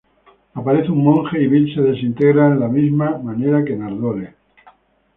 Aparece 0.55 0.89
un 0.89 1.03
Monje 1.03 1.39
y 1.39 1.45
Bill 1.45 1.75
se 1.75 1.81
desintegra 1.83 2.49
de 2.49 2.55
la 2.59 2.67
misma 2.67 3.19
manera 3.19 3.63
que 3.63 3.75
Nardole. 3.75 4.33